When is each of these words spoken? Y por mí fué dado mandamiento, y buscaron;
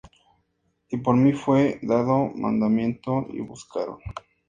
Y 0.89 0.97
por 0.97 1.15
mí 1.15 1.31
fué 1.33 1.77
dado 1.83 2.31
mandamiento, 2.33 3.27
y 3.29 3.41
buscaron; 3.41 3.99